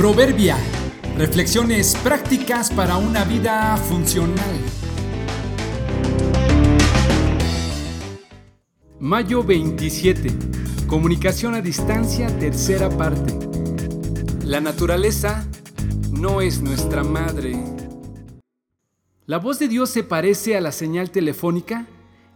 [0.00, 0.56] Proverbia.
[1.18, 4.56] Reflexiones prácticas para una vida funcional.
[8.98, 10.30] Mayo 27.
[10.86, 13.38] Comunicación a distancia, tercera parte.
[14.42, 15.46] La naturaleza
[16.10, 17.62] no es nuestra madre.
[19.26, 21.86] La voz de Dios se parece a la señal telefónica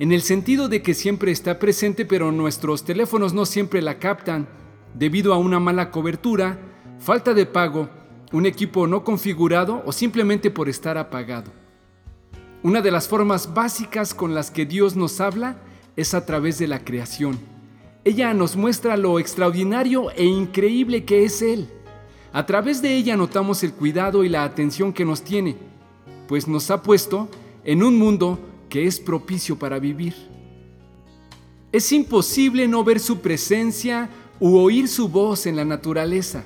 [0.00, 4.48] en el sentido de que siempre está presente pero nuestros teléfonos no siempre la captan
[4.94, 6.71] debido a una mala cobertura,
[7.02, 7.88] falta de pago,
[8.30, 11.50] un equipo no configurado o simplemente por estar apagado.
[12.62, 15.56] Una de las formas básicas con las que Dios nos habla
[15.96, 17.40] es a través de la creación.
[18.04, 21.68] Ella nos muestra lo extraordinario e increíble que es Él.
[22.32, 25.56] A través de ella notamos el cuidado y la atención que nos tiene,
[26.28, 27.28] pues nos ha puesto
[27.64, 30.14] en un mundo que es propicio para vivir.
[31.72, 36.44] Es imposible no ver su presencia u oír su voz en la naturaleza,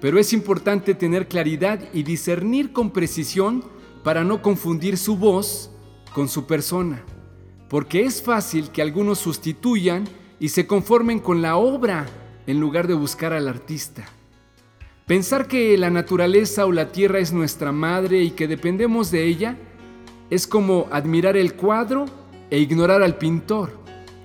[0.00, 3.64] pero es importante tener claridad y discernir con precisión
[4.04, 5.70] para no confundir su voz
[6.14, 7.02] con su persona,
[7.68, 10.04] porque es fácil que algunos sustituyan
[10.38, 12.06] y se conformen con la obra
[12.46, 14.04] en lugar de buscar al artista.
[15.06, 19.56] Pensar que la naturaleza o la tierra es nuestra madre y que dependemos de ella
[20.30, 22.06] es como admirar el cuadro
[22.50, 23.72] e ignorar al pintor.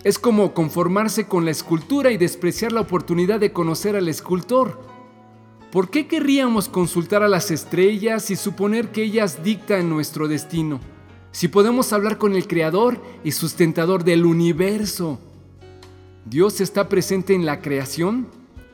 [0.03, 4.90] Es como conformarse con la escultura y despreciar la oportunidad de conocer al escultor.
[5.71, 10.81] ¿Por qué querríamos consultar a las estrellas y suponer que ellas dictan nuestro destino?
[11.31, 15.17] Si podemos hablar con el Creador y sustentador del universo.
[16.25, 18.27] Dios está presente en la creación,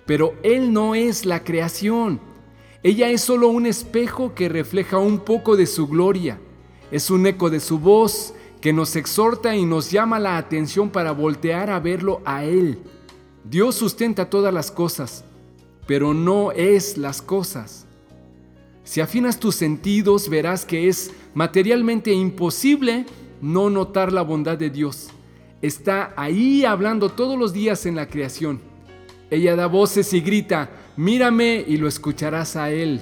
[0.08, 2.20] pero Él no es la creación.
[2.82, 6.40] Ella es solo un espejo que refleja un poco de su gloria.
[6.90, 11.12] Es un eco de su voz que nos exhorta y nos llama la atención para
[11.12, 12.80] voltear a verlo a Él.
[13.44, 15.24] Dios sustenta todas las cosas,
[15.88, 17.86] pero no es las cosas.
[18.84, 23.06] Si afinas tus sentidos, verás que es materialmente imposible
[23.42, 25.10] no notar la bondad de Dios.
[25.62, 28.62] Está ahí hablando todos los días en la creación.
[29.30, 33.02] Ella da voces y grita, mírame y lo escucharás a Él.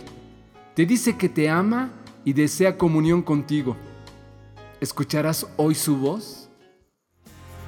[0.74, 1.92] Te dice que te ama
[2.24, 3.76] y desea comunión contigo.
[4.82, 6.50] ¿Escucharás hoy su voz?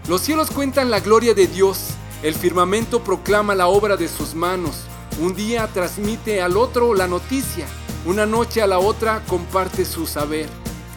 [0.09, 1.89] Los cielos cuentan la gloria de Dios,
[2.23, 4.85] el firmamento proclama la obra de sus manos,
[5.19, 7.65] un día transmite al otro la noticia,
[8.05, 10.47] una noche a la otra comparte su saber,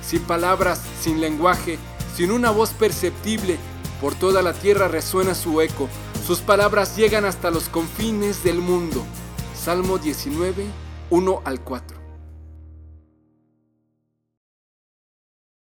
[0.02, 1.78] sin palabras, sin lenguaje,
[2.14, 3.58] sin una voz perceptible,
[4.00, 5.88] por toda la tierra resuena su eco,
[6.26, 9.04] sus palabras llegan hasta los confines del mundo.
[9.54, 10.64] Salmo 19,
[11.10, 11.99] 1 al 4.